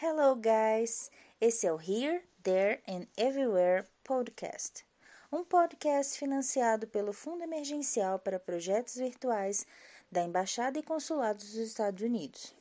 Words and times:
Hello, 0.00 0.36
guys! 0.36 1.10
Esse 1.40 1.66
é 1.66 1.72
o 1.72 1.80
Here, 1.80 2.22
There 2.44 2.80
and 2.86 3.08
Everywhere 3.16 3.84
podcast, 4.04 4.86
um 5.32 5.42
podcast 5.42 6.16
financiado 6.16 6.86
pelo 6.86 7.12
Fundo 7.12 7.42
Emergencial 7.42 8.20
para 8.20 8.38
Projetos 8.38 8.94
Virtuais 8.94 9.66
da 10.08 10.22
Embaixada 10.22 10.78
e 10.78 10.84
Consulados 10.84 11.46
dos 11.46 11.56
Estados 11.56 12.00
Unidos. 12.00 12.54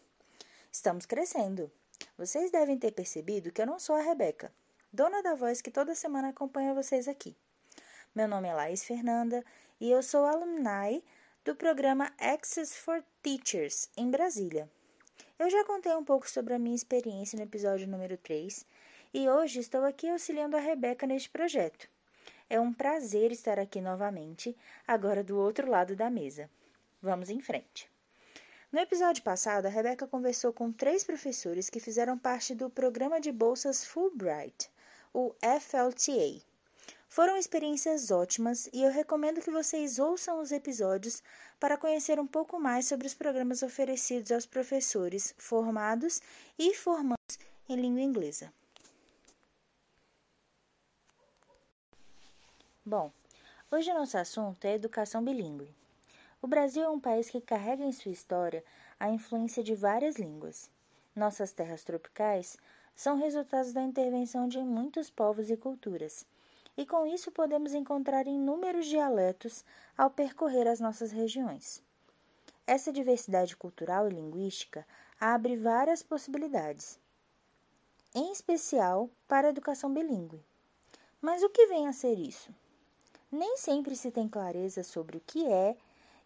Estamos 0.72 1.06
crescendo. 1.06 1.72
Vocês 2.18 2.50
devem 2.50 2.80
ter 2.80 2.92
percebido 2.92 3.52
que 3.52 3.62
eu 3.62 3.68
não 3.68 3.78
sou 3.78 3.96
a 3.96 4.02
Rebeca, 4.02 4.52
dona 4.94 5.24
da 5.24 5.34
voz 5.34 5.60
que 5.60 5.72
toda 5.72 5.96
semana 5.96 6.30
acompanha 6.30 6.72
vocês 6.72 7.08
aqui. 7.08 7.36
Meu 8.14 8.28
nome 8.28 8.48
é 8.48 8.54
Laís 8.54 8.84
Fernanda 8.84 9.44
e 9.82 9.90
eu 9.90 10.04
sou 10.04 10.24
alumni 10.24 11.04
do 11.44 11.56
programa 11.56 12.14
Access 12.20 12.78
for 12.78 13.04
Teachers 13.24 13.90
em 13.98 14.12
Brasília. 14.12 14.70
Eu 15.40 15.50
já 15.50 15.66
contei 15.66 15.96
um 15.96 16.06
pouco 16.06 16.30
sobre 16.30 16.54
a 16.54 16.60
minha 16.60 16.76
experiência 16.76 17.36
no 17.36 17.44
episódio 17.44 17.88
número 17.88 18.16
3 18.18 18.64
e 19.16 19.28
hoje 19.28 19.62
estou 19.62 19.84
aqui 19.84 20.08
auxiliando 20.10 20.56
a 20.56 20.60
Rebeca 20.60 21.08
neste 21.08 21.32
projeto. 21.32 21.90
É 22.48 22.60
um 22.60 22.72
prazer 22.72 23.32
estar 23.32 23.58
aqui 23.58 23.82
novamente, 23.82 24.56
agora 24.88 25.24
do 25.24 25.40
outro 25.40 25.68
lado 25.68 25.96
da 25.96 26.08
mesa. 26.08 26.48
Vamos 27.02 27.32
em 27.32 27.42
frente. 27.42 27.92
No 28.72 28.80
episódio 28.80 29.24
passado, 29.24 29.66
a 29.66 29.70
Rebeca 29.70 30.06
conversou 30.06 30.54
com 30.54 30.72
três 30.72 31.04
professores 31.04 31.68
que 31.68 31.80
fizeram 31.80 32.16
parte 32.16 32.54
do 32.54 32.70
programa 32.70 33.20
de 33.20 33.32
bolsas 33.32 33.84
Fulbright, 33.84 34.70
o 35.14 35.34
FLTA. 35.42 36.42
Foram 37.08 37.38
experiências 37.38 38.10
ótimas 38.10 38.68
e 38.74 38.82
eu 38.82 38.92
recomendo 38.92 39.40
que 39.40 39.52
vocês 39.52 40.00
ouçam 40.00 40.42
os 40.42 40.52
episódios 40.52 41.22
para 41.60 41.78
conhecer 41.78 42.20
um 42.20 42.26
pouco 42.26 42.60
mais 42.60 42.88
sobre 42.88 43.06
os 43.06 43.14
programas 43.14 43.62
oferecidos 43.62 44.32
aos 44.32 44.48
professores 44.48 45.36
formados 45.38 46.20
e 46.58 46.74
formandos 46.74 47.38
em 47.70 47.76
língua 47.76 48.02
inglesa. 48.02 48.52
Bom, 52.84 53.14
hoje 53.72 53.92
o 53.92 53.94
nosso 53.94 54.18
assunto 54.18 54.66
é 54.66 54.74
educação 54.74 55.24
bilíngue. 55.24 55.74
O 56.42 56.48
Brasil 56.48 56.84
é 56.84 56.90
um 56.90 57.00
país 57.00 57.30
que 57.30 57.40
carrega 57.40 57.84
em 57.84 57.92
sua 57.92 58.12
história 58.12 58.66
a 59.00 59.10
influência 59.10 59.64
de 59.64 59.76
várias 59.76 60.16
línguas. 60.16 60.70
Nossas 61.16 61.52
terras 61.52 61.84
tropicais 61.84 62.58
são 62.96 63.18
resultados 63.18 63.74
da 63.74 63.82
intervenção 63.82 64.48
de 64.48 64.60
muitos 64.60 65.10
povos 65.10 65.50
e 65.50 65.58
culturas, 65.58 66.26
e 66.78 66.86
com 66.86 67.06
isso 67.06 67.32
podemos 67.32 67.74
encontrar 67.74 68.28
inúmeros 68.28 68.86
dialetos 68.86 69.64
ao 69.98 70.10
percorrer 70.10 70.68
as 70.68 70.80
nossas 70.80 71.12
regiões. 71.12 71.82
Essa 72.66 72.92
diversidade 72.92 73.56
cultural 73.56 74.08
e 74.08 74.14
linguística 74.14 74.86
abre 75.20 75.56
várias 75.56 76.02
possibilidades, 76.02 77.00
em 78.16 78.32
especial 78.32 79.10
para 79.28 79.48
a 79.48 79.50
educação 79.52 79.94
bilíngue. 79.94 80.44
Mas 81.22 81.44
o 81.44 81.50
que 81.50 81.68
vem 81.68 81.88
a 81.88 81.94
ser 81.94 82.18
isso? 82.18 82.54
nem 83.34 83.58
sempre 83.58 83.96
se 83.96 84.12
tem 84.12 84.30
clareza 84.30 84.84
sobre 84.84 85.18
o 85.18 85.22
que 85.26 85.48
é 85.48 85.76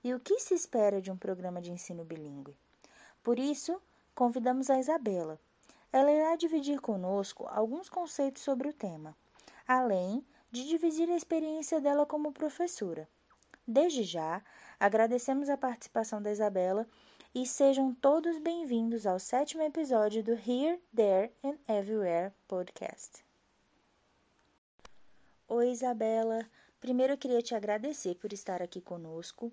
e 0.04 0.14
o 0.14 0.20
que 0.20 0.40
se 0.42 0.54
espera 0.54 1.02
de 1.02 1.10
um 1.10 1.16
programa 1.16 1.62
de 1.62 1.72
ensino 1.72 2.04
bilíngue. 2.04 2.54
Por 3.24 3.40
isso, 3.40 3.82
convidamos 4.14 4.70
a 4.70 4.78
Isabela. 4.78 5.40
Ela 5.92 6.12
irá 6.12 6.36
dividir 6.36 6.80
conosco 6.82 7.48
alguns 7.50 7.90
conceitos 7.90 8.44
sobre 8.44 8.68
o 8.68 8.74
tema, 8.74 9.16
além 9.68 10.26
de 10.52 10.68
dividir 10.68 11.10
a 11.10 11.16
experiência 11.16 11.80
dela 11.80 12.06
como 12.06 12.32
professora. 12.32 13.08
Desde 13.66 14.04
já, 14.04 14.42
agradecemos 14.80 15.50
a 15.50 15.58
participação 15.58 16.22
da 16.22 16.32
Isabela 16.32 16.88
e 17.34 17.46
sejam 17.46 17.94
todos 17.94 18.38
bem-vindos 18.40 19.06
ao 19.06 19.20
sétimo 19.20 19.62
episódio 19.64 20.24
do 20.24 20.34
Here, 20.34 20.82
There 20.96 21.32
and 21.44 21.58
Everywhere 21.68 22.34
podcast. 22.48 23.26
Oi, 25.48 25.72
Isabela. 25.72 26.46
Primeiro 26.80 27.14
eu 27.14 27.18
queria 27.18 27.42
te 27.42 27.56
agradecer 27.56 28.16
por 28.16 28.34
estar 28.34 28.62
aqui 28.62 28.82
conosco. 28.82 29.52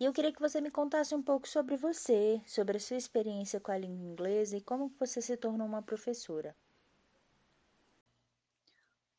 E 0.00 0.04
eu 0.04 0.12
queria 0.12 0.32
que 0.32 0.40
você 0.40 0.60
me 0.60 0.70
contasse 0.70 1.12
um 1.12 1.20
pouco 1.20 1.48
sobre 1.48 1.76
você, 1.76 2.40
sobre 2.46 2.76
a 2.76 2.80
sua 2.80 2.96
experiência 2.96 3.58
com 3.58 3.72
a 3.72 3.78
língua 3.78 4.06
inglesa 4.06 4.56
e 4.56 4.60
como 4.60 4.92
você 4.98 5.20
se 5.20 5.36
tornou 5.36 5.66
uma 5.66 5.82
professora. 5.82 6.54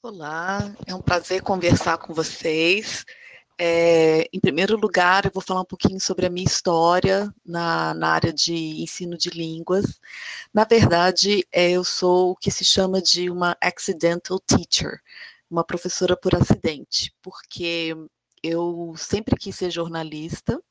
Olá, 0.01 0.73
é 0.87 0.95
um 0.95 1.01
prazer 1.01 1.41
conversar 1.41 1.97
com 1.97 2.13
vocês. 2.13 3.05
É, 3.57 4.29
em 4.31 4.39
primeiro 4.39 4.77
lugar, 4.77 5.25
eu 5.25 5.31
vou 5.33 5.43
falar 5.43 5.59
um 5.59 5.65
pouquinho 5.65 5.99
sobre 5.99 6.25
a 6.25 6.29
minha 6.29 6.47
história 6.47 7.29
na, 7.45 7.93
na 7.93 8.11
área 8.11 8.31
de 8.31 8.53
ensino 8.81 9.17
de 9.17 9.29
línguas. 9.29 9.99
Na 10.53 10.63
verdade, 10.63 11.45
é, 11.51 11.71
eu 11.71 11.83
sou 11.83 12.31
o 12.31 12.35
que 12.37 12.49
se 12.49 12.63
chama 12.63 13.01
de 13.01 13.29
uma 13.29 13.57
accidental 13.59 14.39
teacher 14.39 15.01
uma 15.49 15.63
professora 15.63 16.15
por 16.15 16.35
acidente, 16.35 17.11
porque 17.21 17.95
eu 18.43 18.93
sempre 18.95 19.35
quis 19.35 19.55
ser 19.55 19.71
jornalista, 19.71 20.61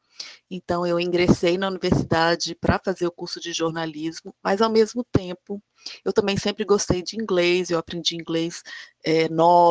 então 0.50 0.86
eu 0.86 0.98
ingressei 0.98 1.58
na 1.58 1.68
universidade 1.68 2.54
para 2.54 2.80
fazer 2.82 3.06
o 3.06 3.12
curso 3.12 3.40
de 3.40 3.52
jornalismo, 3.52 4.34
mas 4.42 4.60
ao 4.60 4.70
mesmo 4.70 5.04
tempo 5.12 5.62
eu 6.04 6.12
também 6.12 6.36
sempre 6.36 6.64
gostei 6.64 7.02
de 7.02 7.16
inglês, 7.16 7.70
eu 7.70 7.78
aprendi 7.78 8.16
inglês 8.16 8.62
é, 9.04 9.28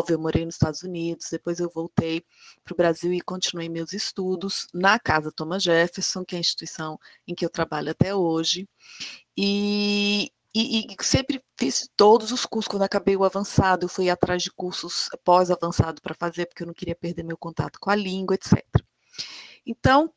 eu 0.09 0.19
morei 0.19 0.45
nos 0.45 0.55
Estados 0.55 0.81
Unidos, 0.81 1.27
depois 1.31 1.59
eu 1.59 1.69
voltei 1.69 2.23
para 2.63 2.73
o 2.73 2.77
Brasil 2.77 3.13
e 3.13 3.21
continuei 3.21 3.69
meus 3.69 3.93
estudos 3.93 4.67
na 4.73 4.97
Casa 4.99 5.31
Thomas 5.31 5.63
Jefferson, 5.63 6.23
que 6.23 6.35
é 6.35 6.37
a 6.37 6.41
instituição 6.41 6.97
em 7.27 7.35
que 7.35 7.45
eu 7.45 7.49
trabalho 7.49 7.91
até 7.91 8.15
hoje. 8.15 8.67
E, 9.35 10.31
e, 10.55 10.87
e, 10.87 10.95
sempre 11.03 11.43
fiz 11.57 11.87
todos 11.95 12.31
os 12.31 12.45
cursos. 12.45 12.67
Quando 12.67 12.83
acabei 12.83 13.15
o 13.15 13.23
avançado, 13.23 13.85
eu 13.85 13.89
fui 13.89 14.09
atrás 14.09 14.41
de 14.41 14.51
cursos 14.51 15.09
pós-avançado 15.23 16.01
para 16.01 16.15
fazer, 16.15 16.47
porque 16.47 16.63
eu 16.63 16.67
não 16.67 16.73
queria 16.73 16.95
perder 16.95 17.23
meu 17.23 17.37
contato 17.37 17.79
com 17.79 17.91
a 17.91 17.95
língua, 17.95 18.35
etc. 18.35 18.63
Então, 19.65 20.11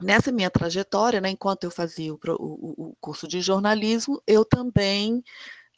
nessa 0.00 0.32
minha 0.32 0.50
trajetória, 0.50 1.20
né, 1.20 1.30
enquanto 1.30 1.64
eu 1.64 1.70
fazia 1.70 2.12
o, 2.12 2.18
o, 2.38 2.90
o 2.90 2.96
curso 3.00 3.26
de 3.26 3.40
jornalismo, 3.40 4.22
eu 4.26 4.44
também 4.44 5.22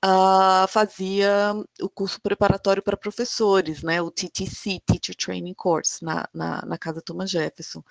uh, 0.04 0.66
fazia 0.68 1.54
o 1.80 1.88
curso 1.88 2.20
preparatório 2.20 2.82
para 2.82 2.96
professores, 2.96 3.82
né, 3.82 4.00
o 4.02 4.10
TTC, 4.10 4.80
Teacher 4.86 5.16
Training 5.16 5.54
Course, 5.54 6.04
na, 6.04 6.28
na, 6.32 6.62
na 6.66 6.78
Casa 6.78 7.02
Thomas 7.02 7.30
Jefferson. 7.30 7.82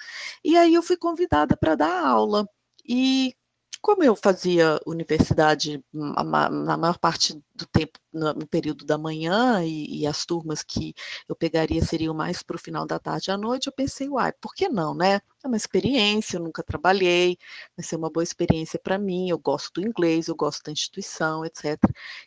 E 0.44 0.58
aí 0.58 0.74
eu 0.74 0.84
fui 0.84 0.98
convidada 0.98 1.56
para 1.58 1.76
dar 1.76 2.06
aula. 2.06 2.48
E 2.88 3.36
como 3.82 4.04
eu 4.04 4.16
fazia 4.16 4.80
universidade 4.86 5.84
na 5.94 6.78
maior 6.78 6.98
parte 6.98 7.34
do 7.56 7.66
tempo 7.66 8.00
no 8.14 8.48
período 8.48 8.86
da 8.86 8.98
manhã 8.98 9.64
e, 9.64 10.02
e 10.02 10.08
as 10.08 10.26
turmas 10.26 10.64
que 10.64 10.94
eu 11.28 11.36
pegaria 11.36 11.84
seriam 11.84 12.14
mais 12.14 12.42
para 12.44 12.56
o 12.56 12.60
final 12.60 12.86
da 12.86 13.00
tarde 13.00 13.32
à 13.32 13.38
noite, 13.38 13.68
eu 13.68 13.74
pensei, 13.74 14.10
uai, 14.10 14.32
por 14.34 14.54
que 14.54 14.68
não, 14.70 14.94
né? 14.96 15.22
É 15.44 15.48
uma 15.48 15.58
experiência, 15.58 16.38
eu 16.38 16.44
nunca 16.44 16.64
trabalhei, 16.64 17.38
vai 17.78 17.84
ser 17.86 17.96
uma 17.96 18.10
boa 18.10 18.24
experiência 18.24 18.80
para 18.80 18.98
mim, 18.98 19.30
eu 19.30 19.38
gosto 19.40 19.82
do 19.82 19.88
inglês, 19.88 20.28
eu 20.28 20.36
gosto 20.36 20.64
da 20.64 20.72
instituição, 20.72 21.46
etc. 21.46 21.78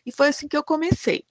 E 0.05 0.11
foi 0.11 0.29
assim 0.29 0.47
que 0.47 0.57
eu 0.57 0.63
comecei. 0.63 1.25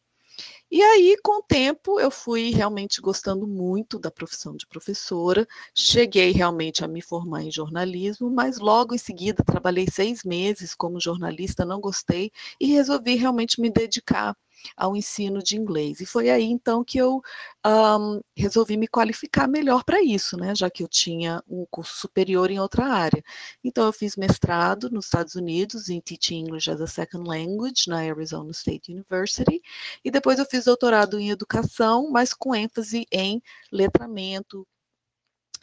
E 0.71 0.83
aí, 0.83 1.17
com 1.23 1.41
o 1.41 1.43
tempo, 1.43 2.01
eu 2.01 2.11
fui 2.11 2.51
realmente 2.51 3.01
gostando 3.01 3.47
muito 3.47 3.99
da 3.99 4.11
profissão 4.11 4.57
de 4.57 4.67
professora, 4.67 5.47
cheguei 5.75 6.31
realmente 6.33 6.85
a 6.85 6.89
me 6.89 7.03
formar 7.03 7.43
em 7.43 7.51
jornalismo, 7.51 8.31
mas 8.31 8.59
logo 8.59 8.95
em 8.95 8.99
seguida 8.99 9.45
trabalhei 9.45 9.87
seis 9.91 10.25
meses 10.25 10.75
como 10.75 10.99
jornalista, 11.01 11.65
não 11.65 11.81
gostei 11.81 12.31
e 12.59 12.67
resolvi 12.69 13.17
realmente 13.17 13.61
me 13.61 13.71
dedicar 13.71 14.35
ao 14.77 14.97
ensino 14.97 15.43
de 15.43 15.57
inglês. 15.57 16.01
E 16.01 16.07
foi 16.07 16.31
aí 16.31 16.45
então 16.45 16.85
que 16.85 16.99
eu 16.99 17.23
um, 17.67 18.21
resolvi 18.37 18.77
me 18.77 18.89
qualificar 18.89 19.49
melhor 19.49 19.85
para 19.85 20.03
isso, 20.03 20.37
né? 20.37 20.55
Já 20.55 20.71
que 20.71 20.83
eu 20.83 20.89
tinha 20.89 21.43
um 21.49 21.67
curso 21.71 21.97
superior 21.99 22.51
em 22.51 22.59
outra 22.59 22.87
área. 22.87 23.23
Então 23.63 23.87
eu 23.87 23.93
fiz 23.93 24.17
mestrado 24.17 24.91
nos 24.91 25.07
Estados 25.07 25.35
Unidos 25.35 25.89
em 25.89 26.01
Teaching 26.01 26.41
English 26.41 26.71
as 26.71 26.81
a 26.81 26.87
Second 26.87 27.29
Language 27.29 27.89
na 27.89 27.99
Arizona 27.99 28.51
State 28.51 28.93
University 28.93 29.61
e 30.05 30.11
depois 30.11 30.39
eu 30.39 30.47
fiz 30.47 30.65
doutorado 30.65 31.19
em 31.19 31.31
educação, 31.31 32.11
mas 32.11 32.35
com 32.35 32.55
ênfase 32.55 33.07
em 33.11 33.43
letramento, 33.71 34.67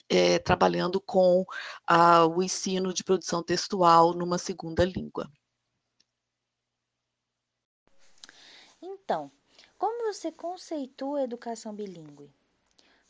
é, 0.10 0.40
trabalhando 0.40 1.00
com 1.00 1.46
ah, 1.88 2.26
o 2.26 2.42
ensino 2.42 2.94
de 2.94 3.04
produção 3.04 3.44
textual 3.44 4.14
numa 4.14 4.38
segunda 4.38 4.84
língua. 4.84 5.30
Então, 9.10 9.32
como 9.76 10.14
você 10.14 10.32
conceitua 10.32 11.18
a 11.18 11.24
educação 11.24 11.74
bilíngue? 11.74 12.32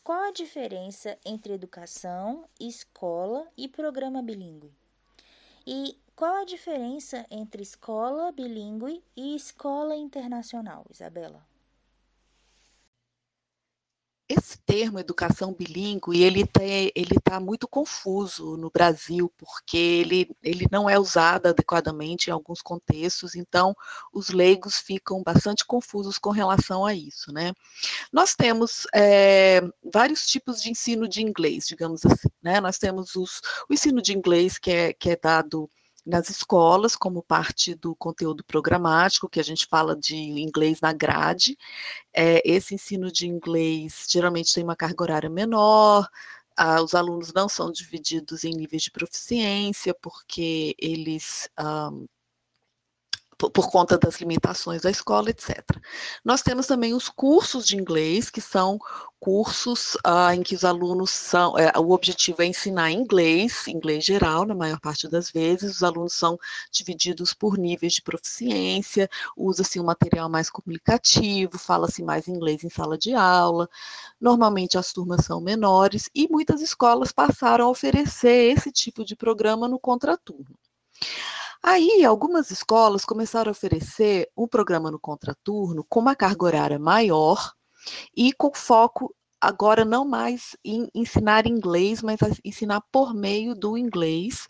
Qual 0.01 0.17
a 0.17 0.31
diferença 0.31 1.19
entre 1.25 1.51
educação, 1.51 2.47
escola 2.57 3.45
e 3.57 3.67
programa 3.67 4.21
bilíngue? 4.21 4.73
E 5.67 5.99
qual 6.15 6.35
a 6.35 6.45
diferença 6.45 7.25
entre 7.29 7.61
escola 7.61 8.31
bilíngue 8.31 9.03
e 9.13 9.35
escola 9.35 9.93
internacional, 9.93 10.85
Isabela? 10.89 11.45
Termo 14.69 14.99
educação 14.99 15.51
bilíngue, 15.53 16.21
ele 16.21 16.41
está 16.41 16.61
ele 16.63 17.15
tá 17.23 17.39
muito 17.39 17.67
confuso 17.67 18.55
no 18.55 18.69
Brasil, 18.69 19.33
porque 19.35 19.77
ele, 19.77 20.29
ele 20.43 20.67
não 20.71 20.87
é 20.87 20.99
usado 20.99 21.47
adequadamente 21.47 22.29
em 22.29 22.33
alguns 22.33 22.61
contextos, 22.61 23.35
então 23.35 23.75
os 24.13 24.29
leigos 24.29 24.77
ficam 24.77 25.23
bastante 25.23 25.65
confusos 25.65 26.19
com 26.19 26.29
relação 26.29 26.85
a 26.85 26.93
isso, 26.93 27.33
né? 27.33 27.51
Nós 28.13 28.35
temos 28.35 28.85
é, 28.93 29.61
vários 29.83 30.27
tipos 30.27 30.61
de 30.61 30.69
ensino 30.69 31.07
de 31.07 31.23
inglês, 31.23 31.65
digamos 31.67 32.05
assim, 32.05 32.29
né? 32.41 32.61
Nós 32.61 32.77
temos 32.77 33.15
os, 33.15 33.41
o 33.67 33.73
ensino 33.73 34.01
de 34.01 34.15
inglês 34.15 34.59
que 34.59 34.69
é, 34.69 34.93
que 34.93 35.09
é 35.09 35.15
dado 35.15 35.69
nas 36.09 36.29
escolas, 36.29 36.95
como 36.95 37.23
parte 37.23 37.75
do 37.75 37.95
conteúdo 37.95 38.43
programático, 38.43 39.29
que 39.29 39.39
a 39.39 39.43
gente 39.43 39.67
fala 39.67 39.95
de 39.95 40.15
inglês 40.15 40.81
na 40.81 40.91
grade. 40.91 41.57
É, 42.13 42.41
esse 42.43 42.75
ensino 42.75 43.11
de 43.11 43.27
inglês 43.27 44.07
geralmente 44.09 44.53
tem 44.53 44.63
uma 44.63 44.75
carga 44.75 45.03
horária 45.03 45.29
menor, 45.29 46.07
os 46.83 46.93
alunos 46.93 47.31
não 47.33 47.47
são 47.47 47.71
divididos 47.71 48.43
em 48.43 48.53
níveis 48.53 48.83
de 48.83 48.91
proficiência, 48.91 49.93
porque 49.93 50.75
eles. 50.77 51.49
Um, 51.59 52.05
por, 53.47 53.71
conta 53.71 53.97
das 53.97 54.19
limitações 54.19 54.81
da 54.81 54.91
escola, 54.91 55.29
etc. 55.29 55.63
Nós 56.25 56.41
temos 56.41 56.67
também 56.67 56.93
os 56.93 57.07
cursos 57.07 57.65
de 57.65 57.77
inglês, 57.77 58.29
que 58.29 58.41
são 58.41 58.77
cursos 59.17 59.95
uh, 60.05 60.33
em 60.33 60.43
que 60.43 60.55
os 60.55 60.65
alunos 60.65 61.09
são, 61.09 61.57
é, 61.57 61.71
o 61.77 61.91
objetivo 61.91 62.41
é 62.41 62.45
ensinar 62.45 62.91
inglês, 62.91 63.67
inglês 63.67 64.03
geral, 64.03 64.45
na 64.45 64.53
maior 64.55 64.79
parte 64.79 65.07
das 65.07 65.31
vezes, 65.31 65.77
os 65.77 65.83
alunos 65.83 66.13
são 66.13 66.37
divididos 66.71 67.33
por 67.33 67.57
níveis 67.57 67.93
de 67.93 68.01
proficiência, 68.01 69.09
usa-se 69.37 69.79
um 69.79 69.85
material 69.85 70.29
mais 70.29 70.49
comunicativo, 70.49 71.57
fala-se 71.57 72.03
mais 72.03 72.27
inglês 72.27 72.63
em 72.63 72.69
sala 72.69 72.97
de 72.97 73.13
aula, 73.13 73.69
normalmente 74.19 74.77
as 74.77 74.91
turmas 74.91 75.25
são 75.25 75.39
menores, 75.39 76.09
e 76.13 76.27
muitas 76.29 76.61
escolas 76.61 77.11
passaram 77.11 77.65
a 77.65 77.69
oferecer 77.69 78.53
esse 78.57 78.71
tipo 78.71 79.05
de 79.05 79.15
programa 79.15 79.67
no 79.67 79.79
contraturno. 79.79 80.57
Aí, 81.63 82.03
algumas 82.05 82.51
escolas 82.51 83.03
começaram 83.05 83.49
a 83.49 83.51
oferecer 83.51 84.29
um 84.35 84.47
programa 84.47 84.89
no 84.89 84.99
contraturno 84.99 85.85
com 85.89 85.99
uma 85.99 86.15
carga 86.15 86.45
horária 86.45 86.79
maior 86.79 87.53
e 88.15 88.33
com 88.33 88.51
foco 88.53 89.13
agora 89.41 89.85
não 89.85 90.05
mais 90.05 90.57
em 90.65 90.89
ensinar 90.95 91.47
inglês, 91.47 92.01
mas 92.01 92.19
ensinar 92.45 92.81
por 92.91 93.13
meio 93.13 93.55
do 93.55 93.77
inglês, 93.77 94.47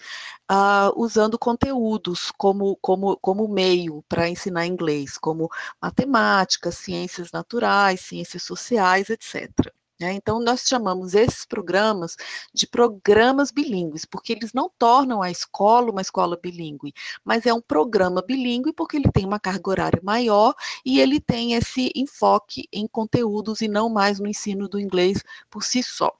uh, 0.52 0.92
usando 0.96 1.38
conteúdos 1.40 2.32
como, 2.38 2.78
como, 2.82 3.18
como 3.18 3.48
meio 3.48 4.04
para 4.10 4.30
ensinar 4.30 4.66
inglês, 4.68 5.18
como 5.18 5.50
matemática, 5.82 6.72
ciências 6.72 7.32
naturais, 7.32 8.02
ciências 8.02 8.44
sociais, 8.44 9.10
etc. 9.10 9.74
Né? 10.00 10.14
Então, 10.14 10.40
nós 10.40 10.62
chamamos 10.62 11.14
esses 11.14 11.46
programas 11.46 12.16
de 12.54 12.66
programas 12.66 13.52
bilíngues, 13.52 14.06
porque 14.06 14.32
eles 14.32 14.54
não 14.54 14.72
tornam 14.80 15.22
a 15.22 15.30
escola 15.30 15.92
uma 15.92 16.02
escola 16.02 16.40
bilíngue, 16.42 16.94
mas 17.24 17.46
é 17.46 17.54
um 17.54 17.62
programa 17.62 18.22
bilíngue 18.22 18.72
porque 18.72 18.96
ele 18.96 19.12
tem 19.12 19.26
uma 19.26 19.40
carga 19.40 19.70
horária 19.70 20.02
maior 20.02 20.56
e 20.86 21.00
ele 21.02 21.20
tem 21.20 21.54
esse 21.54 21.92
enfoque 21.96 22.68
em 22.72 22.88
conteúdos 22.88 23.62
e 23.62 23.68
não 23.68 23.90
mais 23.90 24.20
no 24.20 24.28
ensino 24.28 24.70
do 24.70 24.80
inglês 24.80 25.22
por 25.50 25.64
si 25.64 25.84
só. 25.84 26.14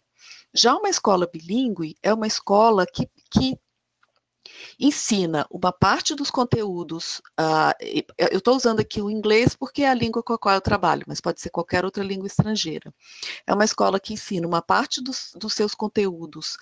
Já 0.54 0.76
uma 0.76 0.90
escola 0.90 1.30
bilíngue 1.32 1.96
é 2.02 2.14
uma 2.14 2.28
escola 2.28 2.86
que, 2.86 3.08
que 3.30 3.58
ensina 4.80 5.46
uma 5.50 5.72
parte 5.72 6.16
dos 6.16 6.30
conteúdos. 6.32 7.22
Uh, 7.40 7.74
eu 8.18 8.38
estou 8.38 8.56
usando 8.56 8.80
aqui 8.80 9.02
o 9.02 9.10
inglês 9.10 9.56
porque 9.56 9.84
é 9.84 9.90
a 9.90 9.94
língua 9.94 10.24
com 10.24 10.34
a 10.34 10.38
qual 10.38 10.56
eu 10.56 10.62
trabalho, 10.62 11.04
mas 11.08 11.22
pode 11.22 11.42
ser 11.42 11.50
qualquer 11.50 11.86
outra 11.86 12.04
língua 12.04 12.28
estrangeira. 12.28 12.94
É 13.46 13.54
uma 13.54 13.66
escola 13.66 14.00
que 14.00 14.14
ensina 14.14 14.48
uma 14.48 14.62
parte 14.62 15.02
dos, 15.02 15.32
dos 15.36 15.54
seus 15.54 15.74
conteúdos 15.74 16.58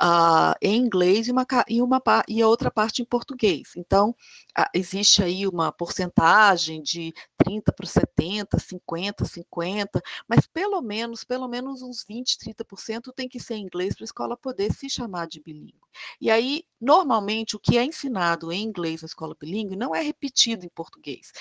uh, 0.00 0.54
em 0.60 0.76
inglês 0.76 1.28
e, 1.28 1.32
uma, 1.32 1.46
e, 1.68 1.82
uma, 1.82 2.02
e 2.28 2.42
a 2.42 2.48
outra 2.48 2.70
parte 2.70 3.02
em 3.02 3.04
português. 3.04 3.72
Então, 3.76 4.10
uh, 4.58 4.64
existe 4.74 5.22
aí 5.22 5.46
uma 5.46 5.72
porcentagem 5.72 6.82
de 6.82 7.12
30 7.38 7.72
para 7.72 7.86
70, 7.86 8.58
50, 8.58 9.24
50, 9.24 10.02
mas 10.28 10.46
pelo 10.46 10.80
menos, 10.80 11.24
pelo 11.24 11.48
menos 11.48 11.82
uns 11.82 12.04
20, 12.06 12.36
30% 12.38 13.12
tem 13.14 13.28
que 13.28 13.40
ser 13.40 13.54
em 13.54 13.64
inglês 13.64 13.94
para 13.94 14.04
a 14.04 14.06
escola 14.06 14.36
poder 14.36 14.72
se 14.72 14.88
chamar 14.88 15.26
de 15.26 15.40
bilíngue. 15.40 15.87
E 16.20 16.30
aí, 16.30 16.64
normalmente, 16.80 17.56
o 17.56 17.60
que 17.60 17.78
é 17.78 17.84
ensinado 17.84 18.52
em 18.52 18.62
inglês 18.62 19.02
na 19.02 19.06
escola 19.06 19.36
bilíngue 19.38 19.76
não 19.76 19.94
é 19.94 20.00
repetido 20.00 20.64
em 20.64 20.68
português. 20.68 21.32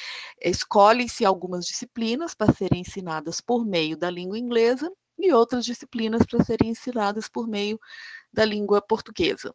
Escolhe-se 0.42 1.26
algumas 1.26 1.66
disciplinas 1.66 2.34
para 2.34 2.54
serem 2.54 2.82
ensinadas 2.82 3.42
por 3.42 3.66
meio 3.66 3.98
da 3.98 4.10
língua 4.10 4.38
inglesa 4.38 4.92
e 5.18 5.32
outras 5.34 5.66
disciplinas 5.66 6.26
para 6.26 6.44
serem 6.44 6.70
ensinadas 6.72 7.28
por 7.28 7.48
meio 7.48 7.80
da 8.32 8.46
língua 8.46 8.82
portuguesa. 8.82 9.54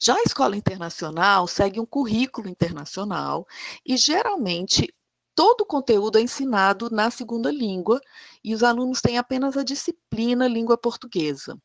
Já 0.00 0.14
a 0.14 0.22
escola 0.22 0.56
internacional 0.56 1.46
segue 1.46 1.80
um 1.80 1.86
currículo 1.86 2.48
internacional 2.48 3.46
e 3.84 3.96
geralmente 3.96 4.92
todo 5.34 5.60
o 5.62 5.66
conteúdo 5.66 6.18
é 6.18 6.20
ensinado 6.20 6.90
na 6.90 7.10
segunda 7.10 7.50
língua 7.50 8.00
e 8.42 8.54
os 8.54 8.62
alunos 8.62 9.00
têm 9.00 9.18
apenas 9.18 9.56
a 9.56 9.62
disciplina 9.62 10.48
língua 10.48 10.76
portuguesa. 10.76 11.56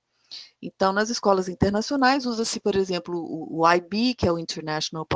Então, 0.61 0.93
nas 0.93 1.09
escolas 1.09 1.49
internacionais, 1.49 2.25
usa-se, 2.25 2.59
por 2.59 2.75
exemplo, 2.75 3.15
o, 3.17 3.67
IB, 3.67 4.15
que 4.15 4.27
é 4.27 4.31
o 4.31 4.39
International 4.39 5.07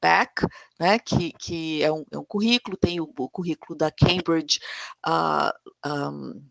Back, 0.00 0.46
né, 0.78 0.98
que, 0.98 1.32
que 1.32 1.82
é, 1.82 1.92
um, 1.92 2.04
é 2.10 2.18
um 2.18 2.24
currículo, 2.24 2.76
tem 2.76 3.00
o, 3.00 3.10
o 3.18 3.28
currículo 3.28 3.76
da 3.76 3.90
Cambridge 3.90 4.58
uh, 5.06 5.52
ah, 5.82 6.10
um, 6.10 6.42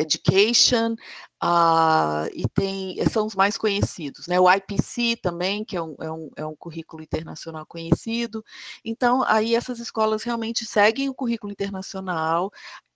Education, 0.00 0.94
uh, 1.42 2.28
e 2.32 2.48
tem, 2.48 2.96
são 3.08 3.26
os 3.26 3.34
mais 3.34 3.56
conhecidos, 3.56 4.26
né? 4.26 4.38
O 4.38 4.50
IPC 4.50 5.16
também, 5.22 5.64
que 5.64 5.76
é 5.76 5.82
um, 5.82 5.96
é, 6.00 6.10
um, 6.10 6.30
é 6.36 6.46
um 6.46 6.56
currículo 6.56 7.02
internacional 7.02 7.66
conhecido. 7.66 8.44
Então, 8.84 9.22
aí 9.26 9.54
essas 9.54 9.78
escolas 9.78 10.22
realmente 10.22 10.64
seguem 10.64 11.08
o 11.08 11.14
currículo 11.14 11.52
internacional, 11.52 12.46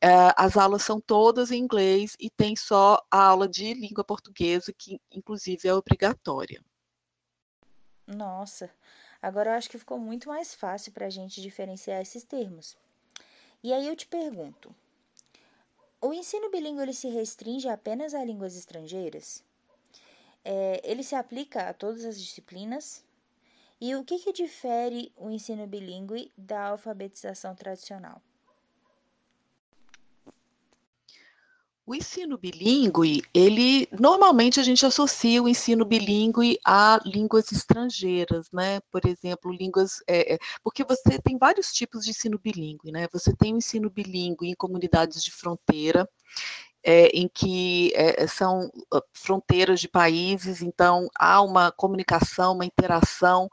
uh, 0.05 0.35
as 0.37 0.56
aulas 0.56 0.83
são 0.83 1.01
todas 1.01 1.51
em 1.51 1.59
inglês 1.59 2.17
e 2.21 2.31
tem 2.31 2.55
só 2.55 3.03
a 3.11 3.25
aula 3.25 3.49
de 3.49 3.75
língua 3.75 4.05
portuguesa, 4.05 4.73
que 4.77 5.01
inclusive 5.11 5.69
é 5.69 5.75
obrigatória. 5.75 6.62
Nossa, 8.06 8.71
agora 9.23 9.51
eu 9.51 9.55
acho 9.55 9.71
que 9.71 9.79
ficou 9.79 9.99
muito 9.99 10.29
mais 10.29 10.55
fácil 10.55 10.93
para 10.93 11.06
a 11.06 11.11
gente 11.11 11.41
diferenciar 11.41 12.03
esses 12.03 12.23
termos. 12.23 12.77
E 13.62 13.73
aí 13.73 13.87
eu 13.87 13.97
te 13.97 14.06
pergunto, 14.06 14.75
o 16.05 16.12
ensino 16.12 16.51
bilíngue 16.51 16.93
se 16.93 17.09
restringe 17.09 17.69
apenas 17.69 18.15
a 18.15 18.23
línguas 18.23 18.56
estrangeiras? 18.56 19.43
É, 20.44 20.81
ele 20.84 21.03
se 21.03 21.15
aplica 21.15 21.69
a 21.69 21.73
todas 21.73 22.05
as 22.05 22.20
disciplinas? 22.20 23.03
E 23.81 23.94
o 23.94 24.05
que, 24.05 24.19
que 24.19 24.32
difere 24.32 25.11
o 25.17 25.31
ensino 25.31 25.67
bilíngue 25.67 26.31
da 26.37 26.69
alfabetização 26.69 27.55
tradicional? 27.55 28.20
O 31.86 31.94
ensino 31.94 32.38
bilíngue, 32.38 33.20
ele 33.34 33.86
normalmente 33.93 34.58
a 34.58 34.62
gente 34.62 34.86
associa 34.86 35.43
o 35.43 35.48
ensino 35.48 35.84
bilíngue 35.84 36.58
a 36.64 36.98
línguas 37.05 37.53
estrangeiras, 37.53 38.50
né? 38.50 38.81
Por 38.91 39.05
exemplo, 39.06 39.53
línguas, 39.53 40.03
é, 40.08 40.38
porque 40.62 40.82
você 40.82 41.20
tem 41.22 41.36
vários 41.36 41.74
tipos 41.74 42.05
de 42.05 42.10
ensino 42.12 42.38
bilíngue, 42.38 42.91
né? 42.91 43.06
Você 43.12 43.36
tem 43.36 43.53
o 43.53 43.58
ensino 43.58 43.91
bilíngue 43.91 44.48
em 44.48 44.55
comunidades 44.55 45.22
de 45.22 45.31
fronteira, 45.31 46.08
é, 46.82 47.08
em 47.08 47.29
que 47.29 47.93
é, 47.94 48.26
são 48.26 48.70
fronteiras 49.12 49.79
de 49.79 49.88
países, 49.88 50.62
então 50.62 51.06
há 51.19 51.43
uma 51.43 51.70
comunicação, 51.70 52.55
uma 52.55 52.64
interação 52.64 53.50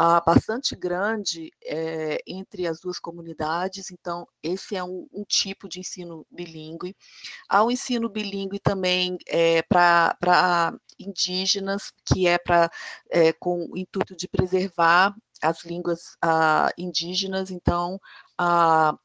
uh, 0.00 0.24
bastante 0.24 0.76
grande 0.76 1.50
é, 1.64 2.18
entre 2.26 2.66
as 2.66 2.80
duas 2.80 2.98
comunidades, 2.98 3.90
então 3.90 4.26
esse 4.42 4.76
é 4.76 4.84
um, 4.84 5.08
um, 5.12 5.24
tipo 5.24 5.68
de 5.68 5.80
ensino 5.80 6.26
bilíngue. 6.30 6.96
Há 7.48 7.64
um 7.64 7.70
ensino 7.70 8.08
bilíngue 8.08 8.58
também 8.58 9.18
é, 9.26 9.62
para 9.62 10.74
indígenas, 10.98 11.92
que 12.04 12.26
é 12.26 12.38
para 12.38 12.70
é, 13.10 13.32
com 13.32 13.66
o 13.70 13.76
intuito 13.76 14.16
de 14.16 14.28
preservar 14.28 15.14
as 15.42 15.64
línguas 15.64 16.16
uh, 16.24 16.72
indígenas, 16.78 17.50
então 17.50 18.00
uh, 18.40 18.98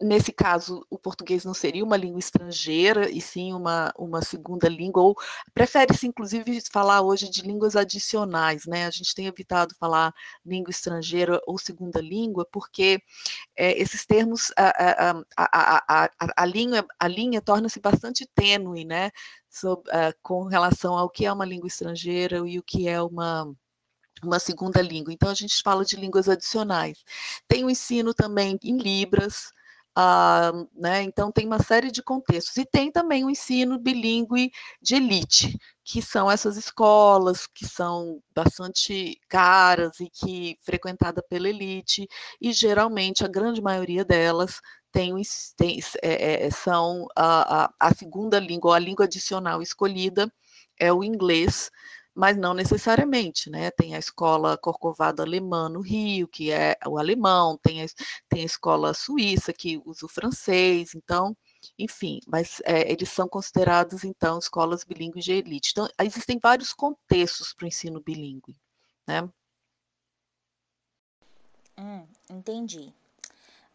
nesse 0.00 0.32
caso, 0.32 0.84
o 0.90 0.98
português 0.98 1.44
não 1.44 1.54
seria 1.54 1.84
uma 1.84 1.96
língua 1.96 2.18
estrangeira, 2.18 3.10
e 3.10 3.20
sim 3.20 3.52
uma, 3.52 3.92
uma 3.96 4.22
segunda 4.22 4.68
língua, 4.68 5.02
ou 5.02 5.16
prefere-se, 5.52 6.06
inclusive, 6.06 6.60
falar 6.72 7.02
hoje 7.02 7.30
de 7.30 7.42
línguas 7.42 7.76
adicionais, 7.76 8.66
né? 8.66 8.86
A 8.86 8.90
gente 8.90 9.14
tem 9.14 9.26
evitado 9.26 9.74
falar 9.76 10.12
língua 10.44 10.70
estrangeira 10.70 11.40
ou 11.46 11.58
segunda 11.58 12.00
língua, 12.00 12.46
porque 12.50 13.00
é, 13.56 13.80
esses 13.80 14.04
termos, 14.06 14.52
a, 14.56 15.12
a, 15.12 15.24
a, 15.36 16.04
a, 16.04 16.10
a 16.36 16.44
linha, 16.46 16.84
a 16.98 17.08
linha 17.08 17.40
torna-se 17.40 17.80
bastante 17.80 18.26
tênue, 18.34 18.84
né? 18.84 19.10
Sob, 19.50 19.82
uh, 19.90 20.14
com 20.22 20.44
relação 20.44 20.98
ao 20.98 21.08
que 21.08 21.24
é 21.26 21.32
uma 21.32 21.44
língua 21.44 21.68
estrangeira 21.68 22.38
e 22.48 22.58
o 22.58 22.62
que 22.62 22.88
é 22.88 23.00
uma 23.00 23.54
uma 24.22 24.38
segunda 24.38 24.80
língua. 24.80 25.12
Então, 25.12 25.28
a 25.28 25.34
gente 25.34 25.62
fala 25.62 25.84
de 25.84 25.96
línguas 25.96 26.28
adicionais. 26.28 27.04
Tem 27.46 27.64
o 27.64 27.70
ensino 27.70 28.14
também 28.14 28.58
em 28.62 28.78
Libras, 28.78 29.50
Uh, 29.96 30.68
né? 30.74 31.02
Então, 31.02 31.30
tem 31.30 31.46
uma 31.46 31.62
série 31.62 31.90
de 31.90 32.02
contextos. 32.02 32.56
E 32.56 32.64
tem 32.64 32.90
também 32.90 33.24
o 33.24 33.30
ensino 33.30 33.78
bilíngue 33.78 34.50
de 34.82 34.96
elite, 34.96 35.56
que 35.84 36.02
são 36.02 36.30
essas 36.30 36.56
escolas 36.56 37.46
que 37.46 37.64
são 37.66 38.20
bastante 38.34 39.16
caras 39.28 40.00
e 40.00 40.10
que 40.10 40.58
frequentada 40.62 41.22
pela 41.22 41.48
elite, 41.48 42.08
e 42.40 42.52
geralmente 42.52 43.24
a 43.24 43.28
grande 43.28 43.62
maioria 43.62 44.04
delas 44.04 44.60
tem, 44.90 45.14
tem 45.56 45.80
é, 46.02 46.46
é, 46.46 46.50
são 46.50 47.06
a, 47.16 47.64
a, 47.64 47.74
a 47.80 47.94
segunda 47.94 48.38
língua, 48.38 48.76
a 48.76 48.78
língua 48.78 49.04
adicional 49.06 49.60
escolhida 49.60 50.32
é 50.78 50.92
o 50.92 51.04
inglês, 51.04 51.70
mas 52.14 52.36
não 52.36 52.54
necessariamente, 52.54 53.50
né? 53.50 53.70
Tem 53.72 53.94
a 53.94 53.98
escola 53.98 54.56
Corcovado 54.56 55.22
Alemã 55.22 55.68
no 55.68 55.80
Rio, 55.80 56.28
que 56.28 56.52
é 56.52 56.76
o 56.86 56.98
alemão, 56.98 57.58
tem 57.62 57.82
a, 57.82 57.86
tem 58.28 58.42
a 58.42 58.46
escola 58.46 58.94
suíça, 58.94 59.52
que 59.52 59.80
usa 59.84 60.06
o 60.06 60.08
francês, 60.08 60.94
então, 60.94 61.36
enfim, 61.78 62.20
mas 62.26 62.60
é, 62.64 62.90
eles 62.90 63.10
são 63.10 63.28
considerados, 63.28 64.04
então, 64.04 64.38
escolas 64.38 64.84
bilíngues 64.84 65.24
de 65.24 65.32
elite. 65.32 65.70
Então, 65.72 65.88
existem 66.00 66.38
vários 66.40 66.72
contextos 66.72 67.52
para 67.52 67.64
o 67.64 67.68
ensino 67.68 68.00
bilíngue, 68.00 68.56
né? 69.06 69.28
Hum, 71.76 72.06
entendi. 72.30 72.94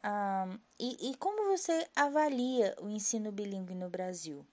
Um, 0.01 0.57
e, 0.79 1.11
e 1.11 1.17
como 1.17 1.49
você 1.49 1.85
avalia 1.93 2.73
o 2.81 2.87
ensino 2.87 3.31
bilíngue 3.31 3.75
no 3.75 3.89
Brasil? 3.89 4.45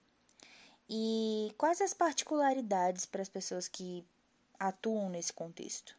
E 0.89 1.53
quais 1.57 1.81
as 1.81 1.93
particularidades 1.93 3.05
para 3.05 3.21
as 3.21 3.27
pessoas 3.27 3.67
que 3.67 4.05
atuam 4.57 5.09
nesse 5.09 5.33
contexto? 5.33 5.95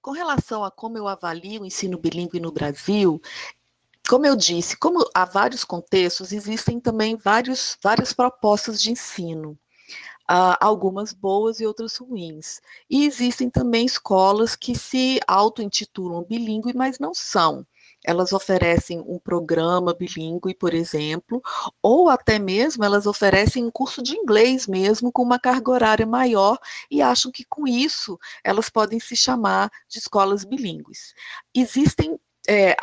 Com 0.00 0.12
relação 0.12 0.64
a 0.64 0.70
como 0.70 0.96
eu 0.96 1.06
avalio 1.06 1.62
o 1.62 1.66
ensino 1.66 1.98
bilíngue 1.98 2.40
no 2.40 2.50
Brasil, 2.50 3.20
como 4.08 4.24
eu 4.24 4.36
disse, 4.36 4.76
como 4.76 5.04
há 5.12 5.24
vários 5.24 5.64
contextos, 5.64 6.32
existem 6.32 6.80
também 6.80 7.16
vários, 7.16 7.76
várias 7.82 8.12
propostas 8.12 8.80
de 8.80 8.92
ensino. 8.92 9.58
Uh, 10.28 10.58
algumas 10.60 11.12
boas 11.12 11.60
e 11.60 11.66
outras 11.66 11.96
ruins. 11.96 12.60
E 12.90 13.04
existem 13.04 13.48
também 13.50 13.84
escolas 13.86 14.56
que 14.56 14.74
se 14.76 15.20
auto-intitulam 15.26 16.24
bilíngue, 16.24 16.74
mas 16.74 16.98
não 16.98 17.14
são 17.14 17.66
elas 18.06 18.32
oferecem 18.32 19.00
um 19.00 19.18
programa 19.18 19.92
bilíngue, 19.92 20.54
por 20.54 20.72
exemplo, 20.72 21.42
ou 21.82 22.08
até 22.08 22.38
mesmo 22.38 22.84
elas 22.84 23.06
oferecem 23.06 23.64
um 23.64 23.70
curso 23.70 24.02
de 24.02 24.16
inglês 24.16 24.66
mesmo, 24.66 25.10
com 25.10 25.22
uma 25.22 25.38
carga 25.38 25.70
horária 25.70 26.06
maior, 26.06 26.58
e 26.90 27.02
acham 27.02 27.32
que 27.32 27.44
com 27.44 27.66
isso 27.66 28.18
elas 28.44 28.70
podem 28.70 29.00
se 29.00 29.16
chamar 29.16 29.70
de 29.88 29.98
escolas 29.98 30.44
bilíngues. 30.44 31.14
Existem 31.54 32.18
é, 32.48 32.76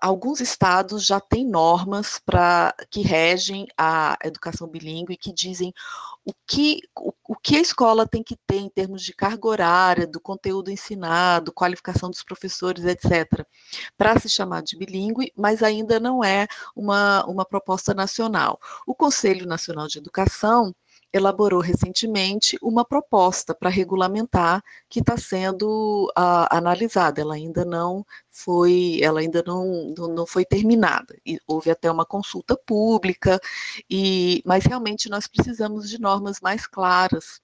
alguns 0.00 0.40
estados 0.40 1.04
já 1.04 1.20
têm 1.20 1.46
normas 1.46 2.18
para 2.24 2.74
que 2.90 3.02
regem 3.02 3.66
a 3.76 4.16
educação 4.24 4.66
bilíngue 4.66 5.16
que 5.16 5.32
dizem 5.32 5.74
o 6.28 6.34
que, 6.46 6.80
o, 6.94 7.10
o, 7.26 7.34
que 7.34 7.56
a 7.56 7.60
escola 7.60 8.06
tem 8.06 8.22
que 8.22 8.36
ter 8.46 8.56
em 8.56 8.68
termos 8.68 9.02
de 9.02 9.14
carga 9.14 9.48
horária, 9.48 10.06
do 10.06 10.20
conteúdo 10.20 10.70
ensinado, 10.70 11.54
qualificação 11.54 12.10
dos 12.10 12.22
professores, 12.22 12.84
etc., 12.84 13.46
para 13.96 14.20
se 14.20 14.28
chamar 14.28 14.62
de 14.62 14.76
bilíngue, 14.76 15.32
mas 15.34 15.62
ainda 15.62 15.98
não 15.98 16.22
é 16.22 16.46
uma, 16.76 17.24
uma 17.24 17.46
proposta 17.46 17.94
nacional. 17.94 18.60
O 18.86 18.94
Conselho 18.94 19.46
Nacional 19.46 19.88
de 19.88 19.96
Educação 19.96 20.74
elaborou 21.12 21.60
recentemente 21.60 22.58
uma 22.62 22.84
proposta 22.84 23.54
para 23.54 23.70
regulamentar 23.70 24.62
que 24.88 25.00
está 25.00 25.16
sendo 25.16 26.06
uh, 26.18 26.46
analisada. 26.50 27.20
Ela 27.20 27.34
ainda 27.34 27.64
não 27.64 28.04
foi, 28.30 29.00
ela 29.02 29.20
ainda 29.20 29.42
não, 29.46 29.94
não, 29.96 30.26
foi 30.26 30.44
terminada. 30.44 31.16
E 31.24 31.40
houve 31.46 31.70
até 31.70 31.90
uma 31.90 32.04
consulta 32.06 32.56
pública, 32.56 33.40
e, 33.90 34.42
mas 34.44 34.64
realmente 34.64 35.08
nós 35.08 35.26
precisamos 35.26 35.88
de 35.88 36.00
normas 36.00 36.40
mais 36.40 36.66
claras 36.66 37.40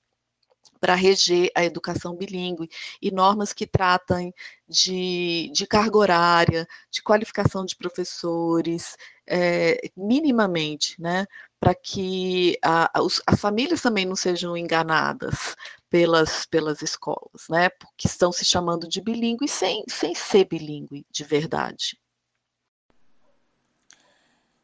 para 0.85 0.95
reger 0.95 1.50
a 1.55 1.64
educação 1.64 2.14
bilíngue 2.14 2.69
e 3.00 3.11
normas 3.11 3.55
que 3.55 3.67
tratam 3.67 4.31
de, 4.69 5.50
de 5.50 5.67
carga 5.67 5.97
horária, 5.97 6.69
de 6.91 7.03
qualificação 7.03 7.64
de 7.64 7.75
professores, 7.75 8.95
é, 9.26 9.81
minimamente, 9.97 11.00
né, 11.00 11.25
para 11.59 11.75
que 11.75 12.59
a, 12.62 12.91
as 13.26 13.41
famílias 13.41 13.81
também 13.81 14.05
não 14.05 14.14
sejam 14.14 14.55
enganadas 14.55 15.57
pelas, 15.88 16.45
pelas 16.45 16.83
escolas, 16.83 17.49
né, 17.49 17.71
porque 17.71 18.07
estão 18.07 18.31
se 18.31 18.45
chamando 18.45 18.87
de 18.87 19.00
bilíngue 19.00 19.49
sem, 19.49 19.85
sem 19.88 20.14
ser 20.14 20.45
bilíngue 20.45 21.07
de 21.11 21.25
verdade. 21.25 21.99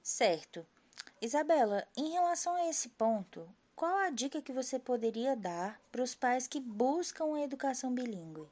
Certo. 0.03 0.67
Isabela, 1.23 1.89
em 1.97 2.11
relação 2.11 2.55
a 2.57 2.69
esse 2.69 2.91
ponto, 2.91 3.49
qual 3.80 3.96
a 3.96 4.10
dica 4.10 4.42
que 4.42 4.52
você 4.52 4.78
poderia 4.78 5.34
dar 5.34 5.80
para 5.90 6.02
os 6.02 6.14
pais 6.14 6.46
que 6.46 6.60
buscam 6.60 7.34
a 7.34 7.40
educação 7.40 7.94
bilíngue? 7.94 8.46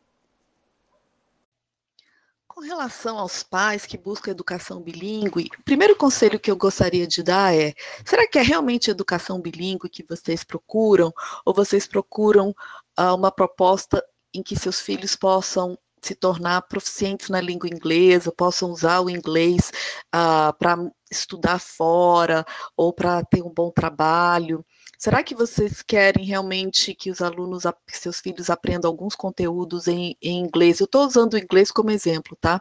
Com 2.47 2.63
relação 2.63 3.19
aos 3.19 3.43
pais 3.43 3.85
que 3.85 3.99
buscam 3.99 4.31
educação 4.31 4.81
bilíngue, 4.81 5.51
o 5.59 5.63
primeiro 5.65 5.95
conselho 5.95 6.41
que 6.41 6.51
eu 6.51 6.57
gostaria 6.57 7.07
de 7.07 7.23
dar 7.23 7.55
é: 7.55 7.75
será 8.07 8.27
que 8.27 8.39
é 8.39 8.43
realmente 8.43 8.91
educação 8.91 9.39
bilíngue 9.39 9.91
que 9.91 10.03
vocês 10.03 10.43
procuram? 10.43 11.13
Ou 11.45 11.53
vocês 11.53 11.87
procuram 11.87 12.55
uh, 12.99 13.15
uma 13.15 13.31
proposta 13.31 14.03
em 14.33 14.43
que 14.43 14.59
seus 14.59 14.81
filhos 14.81 15.15
possam 15.15 15.79
se 16.01 16.15
tornar 16.15 16.63
proficientes 16.63 17.29
na 17.29 17.41
língua 17.41 17.69
inglesa, 17.69 18.33
possam 18.33 18.71
usar 18.71 19.01
o 19.01 19.11
inglês 19.11 19.71
uh, 20.07 20.57
para 20.59 20.79
estudar 21.11 21.59
fora 21.59 22.47
ou 22.75 22.95
para 22.95 23.23
ter 23.25 23.43
um 23.43 23.53
bom 23.53 23.71
trabalho? 23.71 24.65
Será 24.99 25.23
que 25.23 25.33
vocês 25.33 25.81
querem 25.81 26.25
realmente 26.25 26.93
que 26.93 27.09
os 27.09 27.23
alunos, 27.23 27.63
que 27.87 27.97
seus 27.97 28.19
filhos 28.19 28.51
aprendam 28.51 28.91
alguns 28.91 29.15
conteúdos 29.15 29.87
em, 29.87 30.17
em 30.21 30.41
inglês? 30.41 30.81
Eu 30.81 30.87
estou 30.87 31.07
usando 31.07 31.35
o 31.35 31.39
inglês 31.39 31.71
como 31.71 31.93
exemplo, 31.93 32.37
tá? 32.41 32.61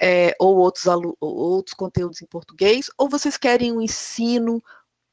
É, 0.00 0.34
ou 0.40 0.56
outros, 0.56 0.86
outros 1.20 1.74
conteúdos 1.74 2.20
em 2.20 2.26
português, 2.26 2.90
ou 2.98 3.08
vocês 3.08 3.36
querem 3.36 3.72
um 3.72 3.80
ensino 3.80 4.60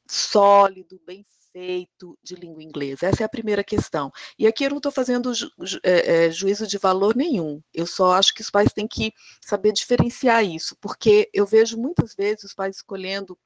sólido, 0.09 0.99
bem 1.05 1.23
feito 1.51 2.17
de 2.23 2.33
língua 2.33 2.63
inglesa? 2.63 3.05
Essa 3.05 3.21
é 3.21 3.25
a 3.25 3.29
primeira 3.29 3.63
questão. 3.63 4.11
E 4.37 4.47
aqui 4.47 4.63
eu 4.63 4.71
não 4.71 4.77
estou 4.77 4.91
fazendo 4.91 5.33
ju, 5.35 5.51
ju, 5.61 5.79
é, 5.83 6.25
é, 6.25 6.31
juízo 6.31 6.65
de 6.65 6.79
valor 6.79 7.15
nenhum. 7.15 7.61
Eu 7.71 7.85
só 7.85 8.13
acho 8.13 8.33
que 8.33 8.41
os 8.41 8.49
pais 8.49 8.73
têm 8.73 8.87
que 8.87 9.13
saber 9.41 9.73
diferenciar 9.73 10.43
isso, 10.43 10.75
porque 10.81 11.29
eu 11.31 11.45
vejo 11.45 11.77
muitas 11.77 12.15
vezes 12.15 12.45
os 12.45 12.53
pais 12.55 12.77
escolhendo 12.77 13.37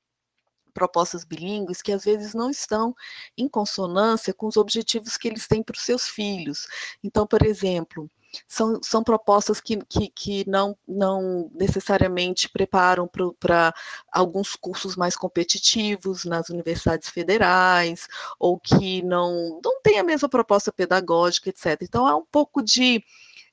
propostas 0.72 1.24
bilíngues 1.24 1.82
que 1.82 1.92
às 1.92 2.04
vezes 2.04 2.34
não 2.34 2.50
estão 2.50 2.96
em 3.38 3.48
consonância 3.48 4.34
com 4.34 4.48
os 4.48 4.58
objetivos 4.58 5.18
que 5.18 5.28
eles 5.28 5.48
têm 5.48 5.64
para 5.64 5.76
os 5.76 5.84
seus 5.84 6.08
filhos. 6.08 6.68
Então, 7.04 7.28
por 7.28 7.46
exemplo, 7.46 8.10
são, 8.48 8.80
são 8.82 9.04
propostas 9.04 9.60
que, 9.60 9.78
que, 9.86 10.08
que 10.10 10.50
não, 10.50 10.78
não 10.88 11.52
necessariamente 11.54 12.50
preparam 12.50 13.10
para 13.40 13.74
alguns 14.12 14.56
cursos 14.56 14.96
mais 14.96 15.16
competitivos 15.16 16.26
nas 16.26 16.50
universidades 16.50 17.10
federais, 17.10 18.08
ou 18.40 18.60
que 18.60 19.02
não, 19.02 19.60
não 19.64 19.82
têm 19.82 20.00
a 20.00 20.04
mesma 20.04 20.30
proposta 20.30 20.72
pedagógica, 20.72 21.50
etc. 21.50 21.82
Então, 21.82 22.08
há 22.08 22.16
um 22.16 22.26
pouco 22.26 22.62
de 22.62 23.04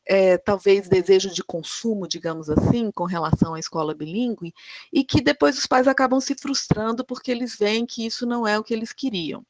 é, 0.08 0.38
talvez 0.38 0.88
desejo 0.88 1.30
de 1.30 1.44
consumo, 1.44 2.08
digamos 2.08 2.48
assim, 2.48 2.90
com 2.90 3.04
relação 3.04 3.54
à 3.54 3.60
escola 3.60 3.94
bilíngue, 3.94 4.54
e 4.92 5.04
que 5.04 5.20
depois 5.20 5.58
os 5.58 5.66
pais 5.66 5.86
acabam 5.86 6.20
se 6.20 6.34
frustrando 6.34 7.04
porque 7.04 7.30
eles 7.30 7.56
veem 7.56 7.84
que 7.84 8.06
isso 8.06 8.26
não 8.26 8.46
é 8.46 8.58
o 8.58 8.64
que 8.64 8.72
eles 8.72 8.92
queriam. 8.92 9.44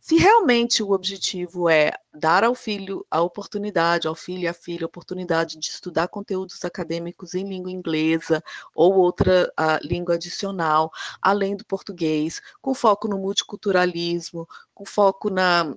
Se 0.00 0.16
realmente 0.16 0.82
o 0.82 0.92
objetivo 0.92 1.68
é 1.68 1.92
dar 2.14 2.42
ao 2.42 2.54
filho 2.54 3.04
a 3.10 3.20
oportunidade, 3.20 4.08
ao 4.08 4.14
filho 4.14 4.42
e 4.42 4.48
à 4.48 4.54
filha, 4.54 4.84
a 4.84 4.86
oportunidade 4.86 5.58
de 5.58 5.66
estudar 5.66 6.08
conteúdos 6.08 6.64
acadêmicos 6.64 7.34
em 7.34 7.46
língua 7.46 7.70
inglesa 7.70 8.42
ou 8.74 8.94
outra 8.94 9.52
língua 9.82 10.14
adicional, 10.14 10.90
além 11.20 11.56
do 11.56 11.64
português, 11.64 12.40
com 12.60 12.74
foco 12.74 13.08
no 13.08 13.18
multiculturalismo, 13.18 14.48
com 14.72 14.84
foco 14.84 15.30
na 15.30 15.74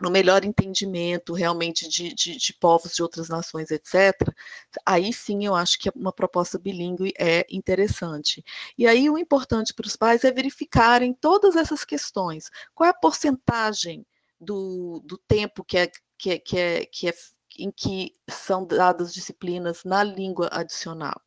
no 0.00 0.10
melhor 0.10 0.44
entendimento 0.44 1.32
realmente 1.32 1.88
de, 1.88 2.12
de, 2.14 2.36
de, 2.36 2.52
povos 2.54 2.94
de 2.94 3.02
outras 3.02 3.28
nações, 3.28 3.70
etc., 3.70 4.12
aí 4.84 5.12
sim 5.12 5.46
eu 5.46 5.54
acho 5.54 5.78
que 5.78 5.90
uma 5.94 6.12
proposta 6.12 6.58
bilíngue 6.58 7.12
é 7.18 7.46
interessante. 7.50 8.44
E 8.76 8.86
aí 8.86 9.08
o 9.08 9.18
importante 9.18 9.72
para 9.72 9.86
os 9.86 9.96
pais 9.96 10.24
é 10.24 10.32
verificarem 10.32 11.14
todas 11.14 11.56
essas 11.56 11.84
questões. 11.84 12.50
Qual 12.74 12.86
é 12.86 12.90
a 12.90 12.94
porcentagem 12.94 14.04
do, 14.40 15.00
do 15.04 15.16
tempo 15.18 15.64
que 15.64 15.78
é, 15.78 15.90
que, 16.18 16.30
é, 16.30 16.38
que, 16.38 16.58
é, 16.58 16.86
que 16.86 17.08
é 17.08 17.14
em 17.56 17.70
que 17.70 18.12
são 18.28 18.66
dadas 18.66 19.14
disciplinas 19.14 19.84
na 19.84 20.02
língua 20.02 20.48
adicional? 20.52 21.20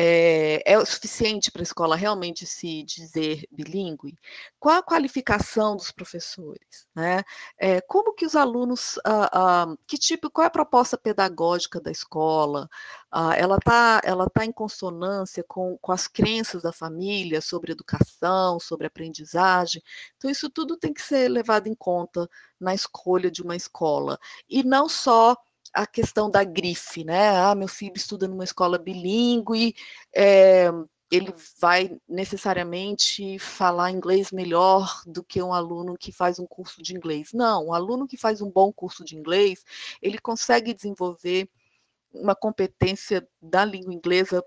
É, 0.00 0.62
é 0.64 0.78
o 0.78 0.86
suficiente 0.86 1.50
para 1.50 1.60
a 1.60 1.64
escola 1.64 1.96
realmente 1.96 2.46
se 2.46 2.84
dizer 2.84 3.44
bilíngue? 3.50 4.16
Qual 4.60 4.76
a 4.76 4.82
qualificação 4.82 5.74
dos 5.74 5.90
professores? 5.90 6.86
Né? 6.94 7.24
É, 7.58 7.80
como 7.80 8.14
que 8.14 8.24
os 8.24 8.36
alunos, 8.36 8.96
ah, 9.04 9.30
ah, 9.64 9.76
que 9.88 9.98
tipo, 9.98 10.30
qual 10.30 10.44
é 10.44 10.46
a 10.46 10.50
proposta 10.50 10.96
pedagógica 10.96 11.80
da 11.80 11.90
escola? 11.90 12.68
Ah, 13.10 13.34
ela 13.34 13.56
está 13.56 14.00
ela 14.04 14.30
tá 14.30 14.44
em 14.44 14.52
consonância 14.52 15.42
com, 15.42 15.76
com 15.78 15.90
as 15.90 16.06
crenças 16.06 16.62
da 16.62 16.72
família 16.72 17.40
sobre 17.40 17.72
educação, 17.72 18.60
sobre 18.60 18.86
aprendizagem? 18.86 19.82
Então, 20.16 20.30
isso 20.30 20.48
tudo 20.48 20.76
tem 20.76 20.94
que 20.94 21.02
ser 21.02 21.28
levado 21.28 21.66
em 21.66 21.74
conta 21.74 22.30
na 22.60 22.72
escolha 22.72 23.30
de 23.32 23.42
uma 23.42 23.56
escola. 23.56 24.16
E 24.48 24.62
não 24.62 24.88
só 24.88 25.36
a 25.74 25.86
questão 25.86 26.30
da 26.30 26.44
grife, 26.44 27.04
né? 27.04 27.30
Ah, 27.30 27.54
meu 27.54 27.68
filho 27.68 27.96
estuda 27.96 28.26
numa 28.26 28.44
escola 28.44 28.78
bilíngue, 28.78 29.74
é, 30.14 30.70
ele 31.10 31.32
vai 31.58 31.98
necessariamente 32.08 33.38
falar 33.38 33.90
inglês 33.90 34.30
melhor 34.30 35.02
do 35.06 35.22
que 35.22 35.42
um 35.42 35.52
aluno 35.52 35.96
que 35.96 36.12
faz 36.12 36.38
um 36.38 36.46
curso 36.46 36.82
de 36.82 36.94
inglês. 36.94 37.32
Não, 37.32 37.66
o 37.68 37.74
aluno 37.74 38.06
que 38.06 38.16
faz 38.16 38.42
um 38.42 38.50
bom 38.50 38.72
curso 38.72 39.04
de 39.04 39.16
inglês, 39.16 39.64
ele 40.02 40.18
consegue 40.18 40.74
desenvolver 40.74 41.48
uma 42.12 42.34
competência 42.34 43.26
da 43.40 43.64
língua 43.64 43.94
inglesa 43.94 44.44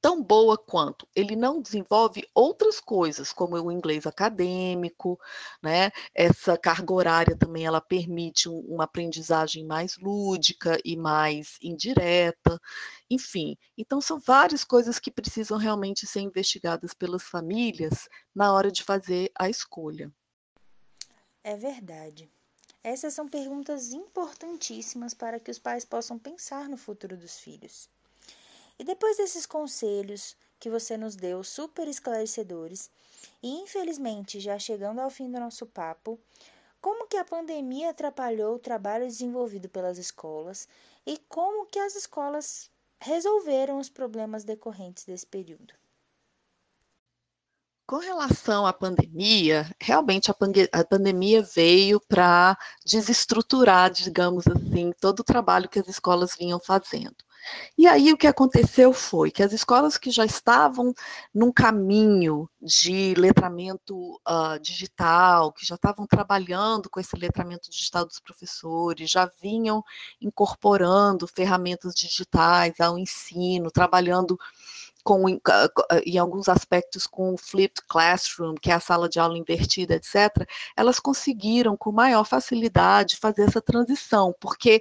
tão 0.00 0.22
boa 0.22 0.56
quanto. 0.56 1.06
Ele 1.14 1.36
não 1.36 1.60
desenvolve 1.60 2.26
outras 2.34 2.80
coisas, 2.80 3.32
como 3.32 3.56
o 3.56 3.72
inglês 3.72 4.06
acadêmico, 4.06 5.18
né? 5.62 5.90
Essa 6.14 6.56
carga 6.56 6.92
horária 6.92 7.36
também 7.36 7.64
ela 7.66 7.80
permite 7.80 8.48
um, 8.48 8.58
uma 8.60 8.84
aprendizagem 8.84 9.64
mais 9.64 9.96
lúdica 9.98 10.78
e 10.84 10.96
mais 10.96 11.58
indireta, 11.62 12.60
enfim. 13.08 13.56
Então 13.76 14.00
são 14.00 14.18
várias 14.18 14.64
coisas 14.64 14.98
que 14.98 15.10
precisam 15.10 15.58
realmente 15.58 16.06
ser 16.06 16.20
investigadas 16.20 16.94
pelas 16.94 17.22
famílias 17.22 18.08
na 18.34 18.52
hora 18.52 18.70
de 18.70 18.82
fazer 18.82 19.30
a 19.38 19.48
escolha. 19.48 20.12
É 21.44 21.56
verdade. 21.56 22.30
Essas 22.82 23.12
são 23.12 23.28
perguntas 23.28 23.92
importantíssimas 23.92 25.12
para 25.12 25.38
que 25.38 25.50
os 25.50 25.58
pais 25.58 25.84
possam 25.84 26.18
pensar 26.18 26.68
no 26.68 26.78
futuro 26.78 27.16
dos 27.16 27.38
filhos. 27.38 27.90
E 28.80 28.84
depois 28.84 29.18
desses 29.18 29.44
conselhos 29.44 30.34
que 30.58 30.70
você 30.70 30.96
nos 30.96 31.14
deu, 31.14 31.44
super 31.44 31.86
esclarecedores, 31.86 32.90
e 33.42 33.60
infelizmente 33.60 34.40
já 34.40 34.58
chegando 34.58 35.00
ao 35.00 35.10
fim 35.10 35.30
do 35.30 35.38
nosso 35.38 35.66
papo, 35.66 36.18
como 36.80 37.06
que 37.06 37.18
a 37.18 37.24
pandemia 37.24 37.90
atrapalhou 37.90 38.54
o 38.54 38.58
trabalho 38.58 39.04
desenvolvido 39.04 39.68
pelas 39.68 39.98
escolas 39.98 40.66
e 41.06 41.18
como 41.28 41.66
que 41.66 41.78
as 41.78 41.94
escolas 41.94 42.70
resolveram 42.98 43.78
os 43.78 43.90
problemas 43.90 44.44
decorrentes 44.44 45.04
desse 45.04 45.26
período? 45.26 45.74
Com 47.86 47.98
relação 47.98 48.66
à 48.66 48.72
pandemia, 48.72 49.70
realmente 49.78 50.30
a, 50.30 50.34
a 50.72 50.84
pandemia 50.86 51.42
veio 51.42 52.00
para 52.08 52.56
desestruturar, 52.86 53.90
digamos 53.90 54.46
assim, 54.46 54.90
todo 54.98 55.20
o 55.20 55.24
trabalho 55.24 55.68
que 55.68 55.80
as 55.80 55.88
escolas 55.88 56.34
vinham 56.34 56.58
fazendo. 56.58 57.22
E 57.76 57.86
aí 57.86 58.12
o 58.12 58.16
que 58.16 58.26
aconteceu 58.26 58.92
foi 58.92 59.30
que 59.30 59.42
as 59.42 59.52
escolas 59.52 59.96
que 59.96 60.10
já 60.10 60.24
estavam 60.24 60.92
num 61.34 61.52
caminho 61.52 62.48
de 62.60 63.14
letramento 63.14 64.20
uh, 64.28 64.58
digital, 64.60 65.52
que 65.52 65.66
já 65.66 65.76
estavam 65.76 66.06
trabalhando 66.06 66.90
com 66.90 67.00
esse 67.00 67.16
letramento 67.16 67.70
digital 67.70 68.04
dos 68.04 68.20
professores, 68.20 69.10
já 69.10 69.30
vinham 69.40 69.82
incorporando 70.20 71.26
ferramentas 71.26 71.94
digitais 71.94 72.78
ao 72.80 72.98
ensino, 72.98 73.70
trabalhando 73.70 74.38
com, 75.02 75.28
em 75.28 76.18
alguns 76.18 76.48
aspectos 76.48 77.06
com 77.06 77.34
o 77.34 77.38
flipped 77.38 77.82
classroom, 77.88 78.54
que 78.54 78.70
é 78.70 78.74
a 78.74 78.80
sala 78.80 79.08
de 79.08 79.18
aula 79.18 79.38
invertida, 79.38 79.94
etc., 79.94 80.46
elas 80.76 81.00
conseguiram 81.00 81.76
com 81.76 81.92
maior 81.92 82.24
facilidade 82.24 83.16
fazer 83.16 83.42
essa 83.42 83.60
transição, 83.60 84.34
porque 84.40 84.80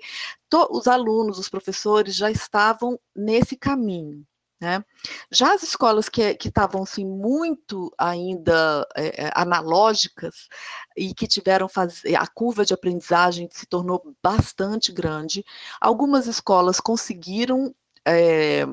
os 0.70 0.88
alunos, 0.88 1.38
os 1.38 1.50
professores 1.50 2.16
já 2.16 2.30
estavam 2.32 3.00
nesse 3.16 3.56
caminho. 3.56 4.26
Né? 4.62 4.84
Já 5.32 5.54
as 5.54 5.64
escolas 5.64 6.10
que 6.10 6.22
estavam 6.44 6.84
assim, 6.84 7.06
muito 7.06 7.94
ainda 7.98 8.86
é, 8.94 9.32
analógicas 9.34 10.50
e 10.98 11.14
que 11.14 11.28
tiveram 11.28 11.70
fazer 11.70 12.16
a 12.16 12.28
curva 12.28 12.66
de 12.66 12.74
aprendizagem 12.74 13.48
se 13.54 13.66
tornou 13.66 14.14
bastante 14.22 14.92
grande, 14.92 15.46
algumas 15.80 16.28
escolas 16.28 16.82
conseguiram 16.82 17.74
é, 18.06 18.66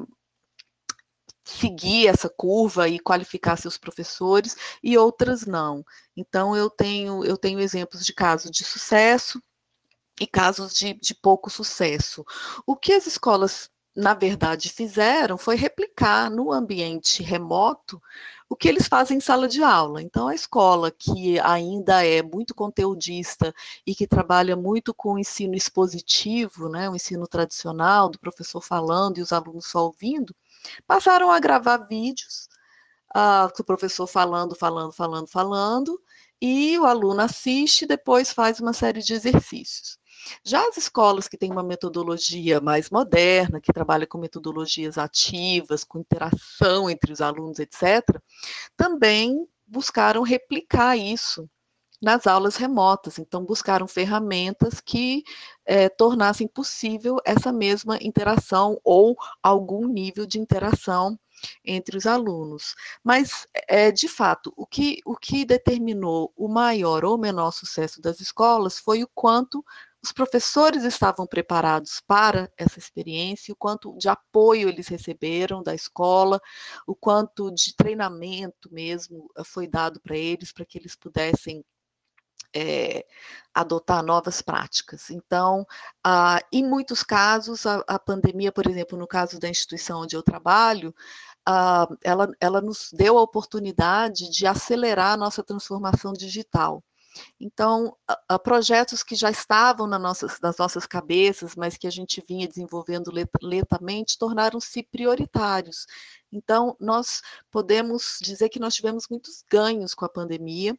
seguir 1.47 2.09
essa 2.09 2.29
curva 2.29 2.89
e 2.89 2.99
qualificar 2.99 3.57
seus 3.57 3.79
professores 3.79 4.57
e 4.83 4.99
outras 4.99 5.47
não. 5.47 5.85
Então 6.17 6.57
eu 6.57 6.69
tenho 6.69 7.25
eu 7.25 7.37
tenho 7.39 7.61
exemplos 7.61 8.05
de 8.05 8.13
casos 8.13 8.51
de 8.51 8.65
sucesso 8.65 9.41
e 10.21 10.27
casos 10.27 10.75
de, 10.75 10.95
de 10.95 11.15
pouco 11.15 11.49
sucesso. 11.49 12.25
O 12.67 12.77
que 12.77 12.93
as 12.93 13.07
escolas 13.07 13.71
na 13.95 14.13
verdade 14.13 14.69
fizeram 14.71 15.39
foi 15.39 15.57
replicar 15.57 16.31
no 16.31 16.53
ambiente 16.53 17.23
remoto 17.23 18.01
o 18.49 18.55
que 18.55 18.69
eles 18.69 18.87
fazem 18.87 19.19
em 19.19 19.21
sala 19.21 19.49
de 19.49 19.63
aula. 19.63 20.03
Então, 20.03 20.29
a 20.29 20.35
escola 20.35 20.91
que 20.91 21.39
ainda 21.41 22.05
é 22.07 22.23
muito 22.23 22.55
conteudista 22.55 23.53
e 23.87 23.95
que 23.95 24.07
trabalha 24.07 24.55
muito 24.55 24.95
com 24.95 25.15
o 25.15 25.19
ensino 25.19 25.55
expositivo, 25.55 26.69
né, 26.69 26.89
o 26.89 26.95
ensino 26.95 27.27
tradicional, 27.27 28.09
do 28.09 28.19
professor 28.19 28.61
falando 28.61 29.19
e 29.19 29.23
os 29.23 29.33
alunos 29.33 29.67
só 29.67 29.85
ouvindo, 29.85 30.35
Passaram 30.87 31.31
a 31.31 31.39
gravar 31.39 31.79
vídeos, 31.89 32.49
uh, 33.15 33.51
o 33.59 33.65
professor 33.65 34.07
falando, 34.07 34.55
falando, 34.55 34.93
falando, 34.93 35.29
falando, 35.29 36.01
e 36.41 36.79
o 36.79 36.85
aluno 36.85 37.21
assiste, 37.23 37.87
depois 37.87 38.33
faz 38.33 38.61
uma 38.61 38.73
série 38.73 39.03
de 39.03 39.15
exercícios. 39.15 39.99
Já 40.45 40.67
as 40.69 40.77
escolas 40.77 41.29
que 41.29 41.37
têm 41.37 41.51
uma 41.51 41.63
metodologia 41.63 42.61
mais 42.61 42.91
moderna, 42.91 43.61
que 43.61 43.73
trabalha 43.73 44.07
com 44.07 44.19
metodologias 44.19 44.99
ativas, 44.99 45.85
com 45.85 46.01
interação 46.01 46.91
entre 46.91 47.13
os 47.13 47.21
alunos, 47.21 47.59
etc., 47.59 48.03
também 48.77 49.47
buscaram 49.67 50.23
replicar 50.23 50.97
isso 50.97 51.49
nas 52.01 52.27
aulas 52.27 52.57
remotas. 52.57 53.19
Então, 53.19 53.45
buscaram 53.45 53.87
ferramentas 53.87 54.81
que 54.81 55.25
é, 55.65 55.89
tornassem 55.89 56.47
possível 56.47 57.17
essa 57.25 57.53
mesma 57.53 57.99
interação 58.01 58.81
ou 58.85 59.17
algum 59.43 59.87
nível 59.87 60.27
de 60.27 60.39
interação 60.39 61.19
entre 61.65 61.97
os 61.97 62.07
alunos. 62.07 62.75
Mas, 63.05 63.47
é, 63.69 63.91
de 63.91 64.09
fato, 64.09 64.53
o 64.57 64.67
que, 64.67 65.01
o 65.05 65.17
que 65.17 65.45
determinou 65.45 66.33
o 66.37 66.49
maior 66.49 67.05
ou 67.05 67.19
menor 67.19 67.51
sucesso 67.51 68.01
das 68.01 68.21
escolas 68.21 68.79
foi 68.79 69.03
o 69.03 69.09
quanto 69.15 69.65
os 70.03 70.13
professores 70.13 70.85
estavam 70.85 71.27
preparados 71.27 72.01
para 72.07 72.51
essa 72.57 72.79
experiência, 72.79 73.53
o 73.53 73.57
quanto 73.57 73.97
de 73.99 74.09
apoio 74.09 74.69
eles 74.69 74.87
receberam 74.87 75.63
da 75.63 75.75
escola, 75.75 76.41
o 76.87 76.95
quanto 76.95 77.51
de 77.51 77.75
treinamento 77.75 78.73
mesmo 78.73 79.29
foi 79.45 79.67
dado 79.67 80.01
para 80.01 80.17
eles, 80.17 80.53
para 80.53 80.65
que 80.65 80.79
eles 80.79 80.95
pudessem 80.95 81.65
é, 82.55 83.07
adotar 83.55 84.03
novas 84.03 84.43
práticas. 84.43 85.11
Então, 85.11 85.67
ah, 86.05 86.41
em 86.53 86.65
muitos 86.65 87.03
casos, 87.03 87.67
a, 87.67 87.83
a, 87.89 87.99
pandemia, 87.99 88.53
por 88.53 88.67
exemplo, 88.69 88.99
no 88.99 89.07
caso 89.07 89.39
da 89.41 89.49
instituição 89.49 90.03
onde 90.03 90.15
eu 90.17 90.23
trabalho, 90.23 90.95
ah, 91.47 91.89
ela, 92.05 92.31
ela 92.41 92.61
nos 92.61 92.91
deu 92.93 93.19
a 93.19 93.23
oportunidade 93.23 94.31
de 94.31 94.47
acelerar 94.47 95.13
a 95.15 95.17
nossa 95.17 95.43
transformação 95.43 96.13
digital. 96.13 96.83
Então, 97.41 97.97
a, 98.29 98.39
projetos 98.39 99.03
que 99.03 99.15
já 99.15 99.31
estavam 99.31 99.87
nossas, 99.87 100.39
nas 100.41 100.57
nossas 100.59 100.87
cabeças, 100.87 101.55
mas 101.57 101.77
que 101.77 101.87
a 101.87 101.91
gente 101.91 102.23
vinha 102.29 102.49
desenvolvendo 102.49 103.11
lentamente, 103.43 104.19
tornaram-se 104.19 104.83
prioritários. 104.83 105.87
Então, 106.33 106.77
nós 106.81 107.23
podemos 107.51 108.19
dizer 108.21 108.49
que 108.49 108.61
nós 108.61 108.75
tivemos 108.75 109.07
muitos 109.09 109.43
ganhos 109.51 109.95
com 109.95 110.05
a 110.05 110.09
pandemia, 110.09 110.77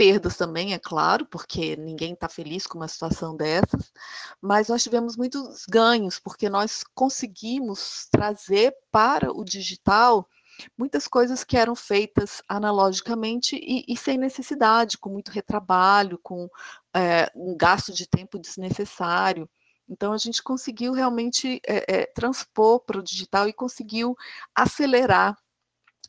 perdas 0.00 0.34
também, 0.34 0.72
é 0.72 0.78
claro, 0.78 1.26
porque 1.26 1.76
ninguém 1.76 2.14
está 2.14 2.26
feliz 2.26 2.66
com 2.66 2.78
uma 2.78 2.88
situação 2.88 3.36
dessas, 3.36 3.92
mas 4.40 4.68
nós 4.68 4.82
tivemos 4.82 5.14
muitos 5.14 5.66
ganhos, 5.66 6.18
porque 6.18 6.48
nós 6.48 6.82
conseguimos 6.94 8.08
trazer 8.10 8.74
para 8.90 9.30
o 9.30 9.44
digital 9.44 10.26
muitas 10.74 11.06
coisas 11.06 11.44
que 11.44 11.54
eram 11.54 11.76
feitas 11.76 12.40
analogicamente 12.48 13.56
e, 13.56 13.84
e 13.86 13.94
sem 13.94 14.16
necessidade, 14.16 14.96
com 14.96 15.10
muito 15.10 15.30
retrabalho, 15.30 16.18
com 16.22 16.48
é, 16.96 17.30
um 17.34 17.54
gasto 17.54 17.92
de 17.92 18.08
tempo 18.08 18.38
desnecessário. 18.38 19.46
Então, 19.86 20.14
a 20.14 20.18
gente 20.18 20.42
conseguiu 20.42 20.94
realmente 20.94 21.60
é, 21.68 21.84
é, 22.00 22.06
transpor 22.06 22.80
para 22.80 22.98
o 22.98 23.02
digital 23.02 23.46
e 23.46 23.52
conseguiu 23.52 24.16
acelerar 24.54 25.36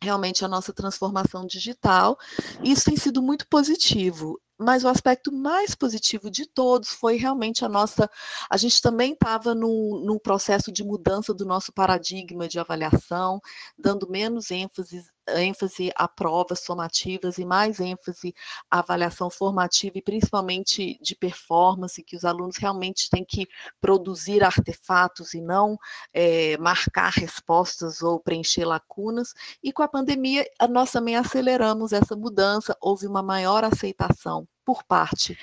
realmente 0.01 0.43
a 0.43 0.47
nossa 0.47 0.73
transformação 0.73 1.45
digital. 1.45 2.17
Isso 2.63 2.85
tem 2.85 2.97
sido 2.97 3.21
muito 3.21 3.47
positivo. 3.47 4.39
mas 4.63 4.83
o 4.83 4.87
aspecto 4.87 5.31
mais 5.31 5.73
positivo 5.73 6.29
de 6.29 6.45
todos 6.45 6.89
foi 6.89 7.15
realmente 7.17 7.65
a 7.65 7.69
nossa. 7.69 8.07
A 8.49 8.57
gente 8.57 8.79
também 8.79 9.13
estava 9.13 9.55
num, 9.55 10.03
num 10.05 10.19
processo 10.19 10.71
de 10.71 10.83
mudança 10.83 11.33
do 11.33 11.45
nosso 11.45 11.73
paradigma 11.73 12.47
de 12.47 12.59
avaliação, 12.59 13.41
dando 13.77 14.07
menos 14.09 14.51
ênfase 14.51 15.03
ênfase 15.39 15.91
a 15.95 16.07
provas 16.07 16.59
somativas 16.59 17.37
e 17.37 17.45
mais 17.45 17.79
ênfase 17.79 18.33
à 18.69 18.79
avaliação 18.79 19.29
formativa 19.29 19.97
e 19.97 20.01
principalmente 20.01 20.99
de 21.01 21.15
performance, 21.15 22.03
que 22.03 22.15
os 22.15 22.25
alunos 22.25 22.57
realmente 22.57 23.09
têm 23.09 23.23
que 23.23 23.47
produzir 23.79 24.43
artefatos 24.43 25.33
e 25.33 25.41
não 25.41 25.77
é, 26.13 26.57
marcar 26.57 27.11
respostas 27.11 28.01
ou 28.01 28.19
preencher 28.19 28.65
lacunas. 28.65 29.33
E 29.63 29.71
com 29.71 29.83
a 29.83 29.87
pandemia, 29.87 30.45
nós 30.69 30.91
também 30.91 31.15
aceleramos 31.15 31.93
essa 31.93 32.15
mudança, 32.15 32.75
houve 32.81 33.07
uma 33.07 33.21
maior 33.21 33.63
aceitação 33.63 34.47
por 34.65 34.83
parte 34.83 35.37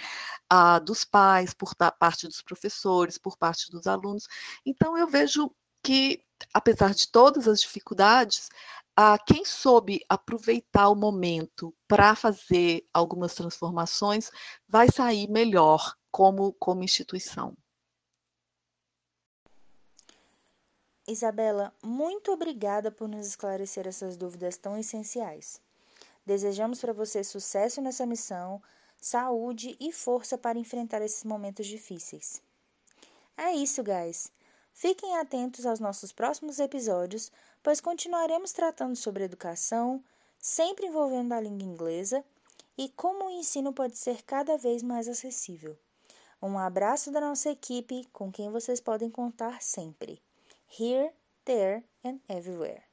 ah, 0.48 0.78
dos 0.78 1.04
pais, 1.04 1.52
por 1.52 1.74
parte 1.74 2.26
dos 2.26 2.42
professores, 2.42 3.18
por 3.18 3.36
parte 3.36 3.70
dos 3.70 3.86
alunos. 3.86 4.26
Então, 4.64 4.96
eu 4.96 5.06
vejo 5.06 5.50
que, 5.82 6.22
apesar 6.52 6.94
de 6.94 7.10
todas 7.10 7.46
as 7.48 7.60
dificuldades, 7.60 8.48
ah, 9.00 9.16
quem 9.16 9.44
soube 9.44 10.04
aproveitar 10.08 10.88
o 10.88 10.96
momento 10.96 11.72
para 11.86 12.16
fazer 12.16 12.84
algumas 12.92 13.32
transformações 13.32 14.28
vai 14.68 14.90
sair 14.90 15.30
melhor 15.30 15.96
como, 16.10 16.52
como 16.54 16.82
instituição. 16.82 17.56
Isabela, 21.06 21.72
muito 21.80 22.32
obrigada 22.32 22.90
por 22.90 23.08
nos 23.08 23.24
esclarecer 23.28 23.86
essas 23.86 24.16
dúvidas 24.16 24.56
tão 24.56 24.76
essenciais. 24.76 25.60
Desejamos 26.26 26.80
para 26.80 26.92
você 26.92 27.22
sucesso 27.22 27.80
nessa 27.80 28.04
missão, 28.04 28.60
saúde 29.00 29.76
e 29.78 29.92
força 29.92 30.36
para 30.36 30.58
enfrentar 30.58 31.02
esses 31.02 31.22
momentos 31.22 31.68
difíceis. 31.68 32.42
É 33.36 33.52
isso, 33.52 33.80
guys. 33.84 34.32
Fiquem 34.72 35.16
atentos 35.16 35.66
aos 35.66 35.78
nossos 35.78 36.10
próximos 36.10 36.58
episódios, 36.58 37.30
pois 37.62 37.80
continuaremos 37.80 38.52
tratando 38.52 38.96
sobre 38.96 39.24
educação, 39.24 40.02
sempre 40.38 40.86
envolvendo 40.86 41.32
a 41.32 41.40
língua 41.40 41.66
inglesa 41.66 42.24
e 42.76 42.88
como 42.90 43.26
o 43.26 43.30
ensino 43.30 43.72
pode 43.72 43.98
ser 43.98 44.22
cada 44.22 44.56
vez 44.56 44.82
mais 44.82 45.08
acessível. 45.08 45.76
Um 46.40 46.58
abraço 46.58 47.10
da 47.10 47.20
nossa 47.20 47.50
equipe, 47.50 48.06
com 48.12 48.30
quem 48.30 48.50
vocês 48.50 48.80
podem 48.80 49.10
contar 49.10 49.60
sempre. 49.60 50.22
Here, 50.78 51.12
there 51.44 51.82
and 52.04 52.20
everywhere. 52.28 52.88